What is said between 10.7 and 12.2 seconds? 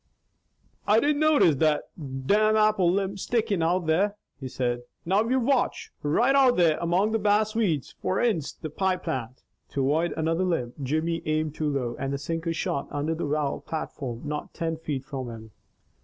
Jimmy aimed too low and the